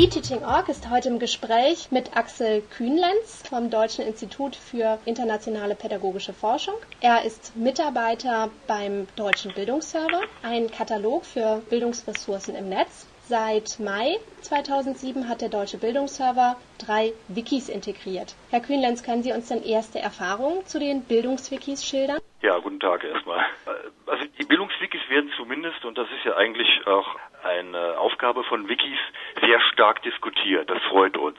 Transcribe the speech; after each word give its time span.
Teaching.org 0.00 0.70
ist 0.70 0.88
heute 0.88 1.10
im 1.10 1.18
Gespräch 1.18 1.88
mit 1.90 2.16
Axel 2.16 2.62
Kühnlenz 2.62 3.42
vom 3.46 3.68
Deutschen 3.68 4.06
Institut 4.06 4.56
für 4.56 4.98
internationale 5.04 5.74
pädagogische 5.74 6.32
Forschung. 6.32 6.74
Er 7.02 7.26
ist 7.26 7.54
Mitarbeiter 7.54 8.48
beim 8.66 9.08
Deutschen 9.16 9.52
Bildungsserver, 9.52 10.22
ein 10.42 10.70
Katalog 10.70 11.26
für 11.26 11.60
Bildungsressourcen 11.68 12.56
im 12.56 12.70
Netz. 12.70 13.06
Seit 13.28 13.78
Mai 13.78 14.16
2007 14.40 15.28
hat 15.28 15.42
der 15.42 15.50
Deutsche 15.50 15.76
Bildungsserver 15.76 16.56
drei 16.78 17.12
Wikis 17.28 17.68
integriert. 17.68 18.34
Herr 18.48 18.60
Kühnlenz, 18.60 19.02
können 19.02 19.22
Sie 19.22 19.32
uns 19.32 19.48
denn 19.48 19.62
erste 19.62 19.98
Erfahrungen 19.98 20.64
zu 20.64 20.80
den 20.80 21.02
Bildungswikis 21.02 21.84
schildern? 21.84 22.20
Ja, 22.40 22.58
guten 22.58 22.80
Tag 22.80 23.04
erstmal. 23.04 23.44
Also 24.06 24.24
die 24.38 24.46
Bildungswikis 24.46 25.02
werden 25.10 25.30
zumindest, 25.36 25.84
und 25.84 25.98
das 25.98 26.08
ist 26.08 26.24
ja 26.24 26.36
eigentlich 26.36 26.86
auch 26.86 27.06
eine 28.20 28.30
Aufgabe 28.30 28.44
von 28.44 28.68
Wikis, 28.68 28.98
sehr 29.40 29.60
stark 29.72 30.02
diskutiert. 30.02 30.68
Das 30.68 30.82
freut 30.84 31.16
uns. 31.16 31.38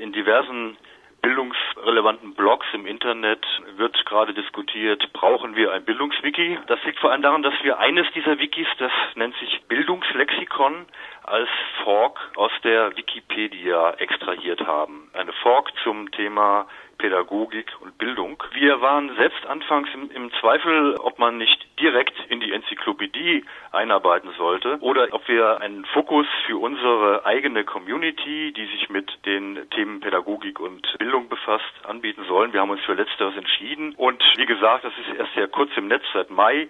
In 0.00 0.12
diversen 0.12 0.76
bildungsrelevanten 1.22 2.34
Blogs 2.34 2.66
im 2.72 2.86
Internet 2.86 3.44
wird 3.76 4.06
gerade 4.06 4.32
diskutiert, 4.32 5.12
brauchen 5.12 5.56
wir 5.56 5.72
ein 5.72 5.84
Bildungswiki. 5.84 6.58
Das 6.68 6.82
liegt 6.84 7.00
vor 7.00 7.10
allem 7.10 7.22
daran, 7.22 7.42
dass 7.42 7.54
wir 7.62 7.80
eines 7.80 8.06
dieser 8.12 8.38
Wikis, 8.38 8.68
das 8.78 8.92
nennt 9.16 9.34
sich 9.38 9.60
Bildungslexikon, 9.66 10.86
als 11.24 11.48
Fork 11.82 12.20
aus 12.36 12.52
der 12.62 12.96
Wikipedia 12.96 13.90
extrahiert 13.94 14.64
haben. 14.66 15.10
Eine 15.14 15.32
Fork 15.32 15.72
zum 15.82 16.12
Thema 16.12 16.68
Pädagogik 16.98 17.72
und 17.80 17.96
Bildung. 17.96 18.42
Wir 18.52 18.80
waren 18.80 19.14
selbst 19.16 19.46
anfangs 19.46 19.88
im, 19.94 20.10
im, 20.10 20.32
Zweifel, 20.40 20.96
ob 20.96 21.18
man 21.18 21.38
nicht 21.38 21.66
direkt 21.80 22.14
in 22.28 22.40
die 22.40 22.52
Enzyklopädie 22.52 23.44
einarbeiten 23.72 24.30
sollte 24.36 24.78
oder 24.80 25.08
ob 25.12 25.26
wir 25.28 25.60
einen 25.60 25.84
Fokus 25.86 26.26
für 26.46 26.58
unsere 26.58 27.24
eigene 27.24 27.64
Community, 27.64 28.52
die 28.52 28.66
sich 28.66 28.90
mit 28.90 29.10
den 29.24 29.68
Themen 29.70 30.00
Pädagogik 30.00 30.60
und 30.60 30.98
Bildung 30.98 31.28
befasst, 31.28 31.64
anbieten 31.84 32.24
sollen. 32.26 32.52
Wir 32.52 32.60
haben 32.60 32.70
uns 32.70 32.84
für 32.84 32.94
Letzteres 32.94 33.36
entschieden 33.36 33.94
und 33.96 34.22
wie 34.36 34.46
gesagt, 34.46 34.84
das 34.84 34.92
ist 34.98 35.18
erst 35.18 35.34
sehr 35.34 35.48
kurz 35.48 35.70
im 35.76 35.88
Netz 35.88 36.04
seit 36.12 36.30
Mai. 36.30 36.68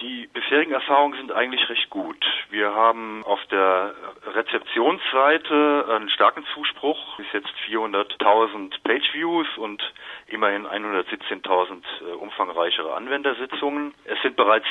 Die 0.00 0.28
bisherigen 0.32 0.72
Erfahrungen 0.72 1.18
sind 1.18 1.30
eigentlich 1.30 1.68
recht 1.68 1.90
gut. 1.90 2.24
Wir 2.48 2.74
haben 2.74 3.22
auf 3.24 3.44
der 3.50 3.94
Rezeptionsseite 4.34 5.84
einen 5.90 6.08
starken 6.08 6.46
Zuspruch, 6.54 7.18
bis 7.18 7.26
jetzt 7.34 7.52
400.000 7.68 8.82
Pageviews 8.82 9.46
und 9.58 9.82
immerhin 10.28 10.66
117.000 10.66 11.82
äh, 12.00 12.12
umfangreichere 12.14 12.94
Anwendersitzungen. 12.94 13.92
Es 14.04 14.20
sind 14.22 14.36
bereits 14.36 14.66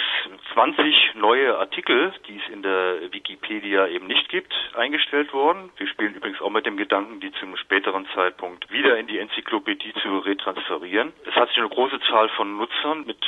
20 0.53 1.13
neue 1.15 1.57
Artikel, 1.59 2.11
die 2.27 2.37
es 2.37 2.51
in 2.51 2.63
der 2.63 3.11
Wikipedia 3.11 3.87
eben 3.87 4.07
nicht 4.07 4.29
gibt, 4.29 4.53
eingestellt 4.75 5.31
worden. 5.31 5.69
Wir 5.77 5.87
spielen 5.87 6.15
übrigens 6.15 6.41
auch 6.41 6.49
mit 6.49 6.65
dem 6.65 6.77
Gedanken, 6.77 7.19
die 7.19 7.31
zum 7.33 7.55
späteren 7.57 8.07
Zeitpunkt 8.15 8.71
wieder 8.71 8.97
in 8.97 9.05
die 9.05 9.19
Enzyklopädie 9.19 9.93
zu 10.01 10.19
retransferieren. 10.19 11.13
Es 11.25 11.35
hat 11.35 11.49
sich 11.49 11.59
eine 11.59 11.69
große 11.69 11.99
Zahl 12.09 12.29
von 12.29 12.57
Nutzern 12.57 13.05
mit 13.05 13.23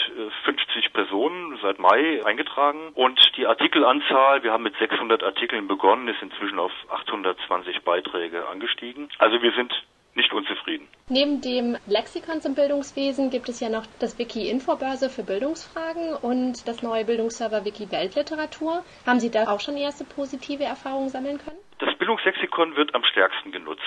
50 0.45 0.85
äh, 0.85 0.89
Personen 0.89 1.59
seit 1.61 1.77
Mai 1.77 1.90
eingetragen 1.91 2.89
und 2.93 3.19
die 3.37 3.45
Artikelanzahl, 3.45 4.43
wir 4.43 4.51
haben 4.51 4.63
mit 4.63 4.75
600 4.77 5.23
Artikeln 5.23 5.67
begonnen, 5.67 6.07
ist 6.07 6.21
inzwischen 6.21 6.59
auf 6.59 6.71
820 6.89 7.83
Beiträge 7.83 8.47
angestiegen. 8.47 9.09
Also 9.19 9.41
wir 9.41 9.51
sind 9.53 9.73
nicht 10.15 10.33
unzufrieden. 10.33 10.87
Neben 11.07 11.41
dem 11.41 11.77
Lexikon 11.87 12.41
zum 12.41 12.55
Bildungswesen 12.55 13.29
gibt 13.29 13.47
es 13.49 13.59
ja 13.59 13.69
noch 13.69 13.85
das 13.99 14.19
Wiki 14.19 14.49
Infobörse 14.49 15.09
für 15.09 15.23
Bildungsfragen 15.23 16.15
und 16.21 16.67
das 16.67 16.83
neue 16.83 17.05
Bildungsserver 17.05 17.63
Wiki 17.65 17.91
Weltliteratur. 17.91 18.83
Haben 19.05 19.19
Sie 19.19 19.31
da 19.31 19.47
auch 19.47 19.59
schon 19.59 19.77
erste 19.77 20.03
positive 20.03 20.63
Erfahrungen 20.63 21.09
sammeln 21.09 21.37
können? 21.37 21.57
Das 21.79 21.97
Bildungslexikon 21.97 22.75
wird 22.75 22.93
am 22.93 23.03
stärksten 23.05 23.51
genutzt. 23.51 23.81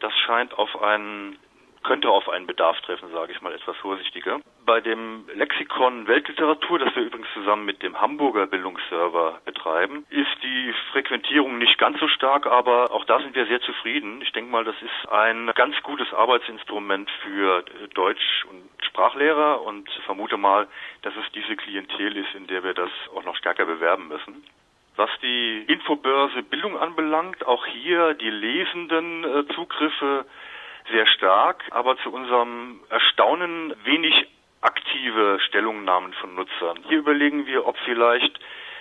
Das 0.00 0.12
scheint 0.26 0.56
auf 0.56 0.80
einen 0.80 1.36
könnte 1.82 2.10
auf 2.10 2.28
einen 2.28 2.46
Bedarf 2.46 2.80
treffen, 2.82 3.10
sage 3.12 3.32
ich 3.32 3.40
mal 3.40 3.52
etwas 3.52 3.76
vorsichtiger. 3.78 4.40
Bei 4.64 4.80
dem 4.80 5.24
Lexikon 5.34 6.06
Weltliteratur, 6.06 6.78
das 6.78 6.94
wir 6.94 7.04
übrigens 7.04 7.28
zusammen 7.34 7.64
mit 7.64 7.82
dem 7.82 8.00
Hamburger 8.00 8.46
Bildungsserver 8.46 9.40
betreiben, 9.44 10.06
ist 10.10 10.42
die 10.42 10.74
Frequentierung 10.92 11.58
nicht 11.58 11.78
ganz 11.78 11.98
so 12.00 12.08
stark, 12.08 12.46
aber 12.46 12.90
auch 12.92 13.04
da 13.04 13.20
sind 13.20 13.34
wir 13.34 13.46
sehr 13.46 13.60
zufrieden. 13.60 14.20
Ich 14.22 14.32
denke 14.32 14.50
mal, 14.50 14.64
das 14.64 14.76
ist 14.82 15.10
ein 15.10 15.50
ganz 15.54 15.80
gutes 15.82 16.12
Arbeitsinstrument 16.12 17.10
für 17.22 17.64
Deutsch- 17.94 18.44
und 18.50 18.68
Sprachlehrer 18.84 19.62
und 19.62 19.88
vermute 20.04 20.36
mal, 20.36 20.66
dass 21.02 21.14
es 21.16 21.32
diese 21.32 21.56
Klientel 21.56 22.16
ist, 22.16 22.34
in 22.34 22.46
der 22.46 22.64
wir 22.64 22.74
das 22.74 22.90
auch 23.14 23.24
noch 23.24 23.36
stärker 23.36 23.64
bewerben 23.64 24.08
müssen. 24.08 24.44
Was 24.96 25.10
die 25.22 25.62
Infobörse 25.68 26.42
Bildung 26.42 26.76
anbelangt, 26.76 27.46
auch 27.46 27.64
hier 27.66 28.14
die 28.14 28.30
lesenden 28.30 29.22
äh, 29.22 29.46
Zugriffe 29.54 30.26
sehr 30.90 31.06
stark, 31.06 31.64
aber 31.70 31.96
zu 31.98 32.12
unserem 32.12 32.80
Erstaunen 32.88 33.74
wenig 33.84 34.26
aktive 34.60 35.38
Stellungnahmen 35.46 36.12
von 36.14 36.34
Nutzern. 36.34 36.80
Hier 36.88 36.98
überlegen 36.98 37.46
wir, 37.46 37.66
ob 37.66 37.76
vielleicht 37.84 38.38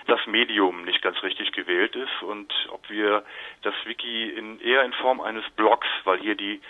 das 0.08 0.26
Medium 0.26 0.84
nicht 0.86 1.02
ganz 1.02 1.22
richtig 1.22 1.52
gewählt 1.52 1.96
ist 1.96 2.24
und 2.24 2.52
ob 2.72 2.90
wir 2.90 3.24
das 3.62 3.74
Wiki 3.86 4.30
in, 4.30 4.60
eher 4.62 4.84
in 4.84 4.94
Form 4.94 5.20
eines 5.22 5.48
Blogs, 5.52 5.88
weil 6.06 6.20
hier 6.20 6.36
die 6.36 6.62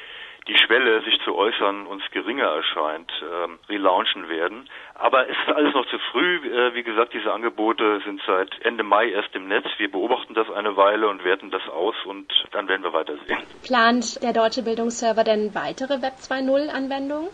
die 0.48 0.58
Schwelle, 0.58 1.02
sich 1.02 1.20
zu 1.24 1.36
äußern, 1.36 1.86
uns 1.88 2.04
geringer 2.12 2.46
erscheint, 2.46 3.12
ähm, 3.22 3.60
relaunchen 3.68 4.30
werden. 4.30 4.70
Aber 4.96 5.30
es 5.30 5.38
ist 5.38 5.56
alles 5.56 5.74
noch 5.74 5.86
zu 5.88 6.00
früh. 6.12 6.38
Äh, 6.38 6.74
wie 6.74 6.84
gesagt, 6.84 7.14
diese 7.14 7.32
Angebote 7.32 8.02
sind 8.06 8.22
seit 8.26 8.50
Ende 8.62 8.84
Mai 8.84 9.10
erst 9.10 9.36
im 9.36 9.48
Netz. 9.48 9.66
Wir 9.78 9.92
beobachten 9.92 10.34
das 10.34 10.50
eine 10.50 10.78
Weile 10.78 11.10
und 11.10 11.24
werten 11.24 11.52
das 11.52 11.68
aus 11.68 11.96
und 12.06 12.32
dann 12.52 12.68
werden 12.68 12.84
wir 12.84 12.94
weitersehen. 12.94 13.38
Plant 13.64 14.24
der 14.24 14.34
Deutsche 14.34 14.64
Bildungsserver 14.64 15.24
denn 15.24 15.54
weitere 15.54 16.02
Web 16.02 16.14
2.0 16.20 16.70
Anwendungen? 16.70 17.30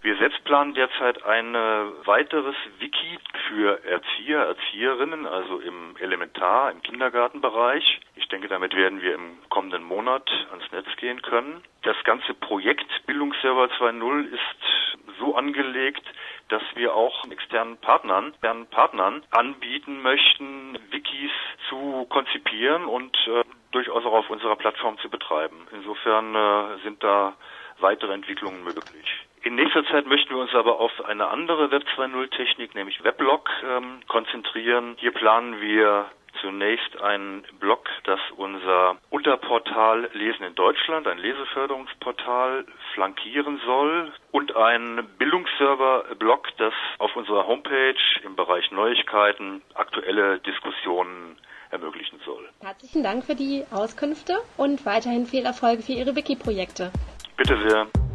Wir 0.00 0.16
selbst 0.16 0.44
planen 0.44 0.74
derzeit 0.74 1.24
ein 1.24 1.54
weiteres 1.54 2.54
Wiki 2.78 3.18
für 3.48 3.84
Erzieher, 3.84 4.38
Erzieherinnen, 4.38 5.26
also 5.26 5.58
im 5.58 5.96
Elementar-, 5.98 6.70
im 6.70 6.82
Kindergartenbereich. 6.82 8.00
Ich 8.28 8.30
denke, 8.30 8.48
damit 8.48 8.76
werden 8.76 9.00
wir 9.00 9.14
im 9.14 9.38
kommenden 9.48 9.82
Monat 9.82 10.30
ans 10.50 10.70
Netz 10.70 10.84
gehen 10.98 11.22
können. 11.22 11.64
Das 11.80 11.96
ganze 12.04 12.34
Projekt 12.34 12.84
Bildungsserver 13.06 13.70
2.0 13.80 14.26
ist 14.26 15.18
so 15.18 15.34
angelegt, 15.34 16.02
dass 16.50 16.62
wir 16.74 16.94
auch 16.94 17.24
externen 17.30 17.78
Partnern, 17.78 18.34
externen 18.34 18.66
Partnern 18.66 19.22
anbieten 19.30 20.02
möchten, 20.02 20.78
Wikis 20.90 21.30
zu 21.70 22.06
konzipieren 22.10 22.84
und 22.84 23.16
äh, 23.28 23.44
durchaus 23.70 24.04
auch 24.04 24.12
auf 24.12 24.28
unserer 24.28 24.56
Plattform 24.56 24.98
zu 24.98 25.08
betreiben. 25.08 25.66
Insofern 25.72 26.34
äh, 26.34 26.82
sind 26.84 27.02
da 27.02 27.32
weitere 27.78 28.12
Entwicklungen 28.12 28.62
möglich. 28.62 29.24
In 29.42 29.54
nächster 29.54 29.86
Zeit 29.86 30.06
möchten 30.06 30.34
wir 30.34 30.42
uns 30.42 30.54
aber 30.54 30.80
auf 30.80 30.92
eine 31.06 31.28
andere 31.28 31.70
Web 31.70 31.84
2.0 31.96 32.28
Technik, 32.36 32.74
nämlich 32.74 33.02
Weblog, 33.02 33.48
ähm, 33.64 34.00
konzentrieren. 34.06 34.96
Hier 34.98 35.12
planen 35.12 35.62
wir 35.62 36.10
zunächst 36.40 37.00
ein 37.00 37.44
Blog, 37.60 37.88
das 38.04 38.20
unser 38.36 38.96
Unterportal 39.10 40.10
Lesen 40.12 40.44
in 40.44 40.54
Deutschland, 40.54 41.06
ein 41.06 41.18
Leseförderungsportal, 41.18 42.64
flankieren 42.94 43.60
soll 43.64 44.12
und 44.32 44.54
ein 44.56 45.08
Bildungsserver-Blog, 45.18 46.48
das 46.58 46.74
auf 46.98 47.14
unserer 47.16 47.46
Homepage 47.46 47.94
im 48.24 48.36
Bereich 48.36 48.70
Neuigkeiten 48.70 49.62
aktuelle 49.74 50.38
Diskussionen 50.40 51.36
ermöglichen 51.70 52.18
soll. 52.24 52.48
Herzlichen 52.60 53.02
Dank 53.02 53.24
für 53.24 53.34
die 53.34 53.64
Auskünfte 53.70 54.38
und 54.56 54.86
weiterhin 54.86 55.26
viel 55.26 55.44
Erfolg 55.44 55.82
für 55.82 55.92
Ihre 55.92 56.16
Wiki-Projekte. 56.16 56.90
Bitte 57.36 57.58
sehr. 57.68 58.07